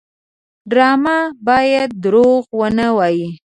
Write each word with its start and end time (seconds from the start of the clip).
ډرامه 0.69 1.17
باید 1.47 1.89
دروغ 2.05 2.43
ونه 2.59 2.87
وایي 2.97 3.27